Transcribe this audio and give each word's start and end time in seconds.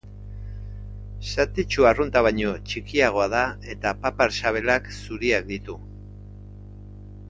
Satitsu 1.31 1.85
arrunta 1.91 2.23
baino 2.29 2.55
txikiagoa 2.71 3.29
da 3.37 3.45
eta 3.77 3.95
papar-sabelak 4.05 4.93
zuriak 5.01 5.49
ditu. 5.57 5.81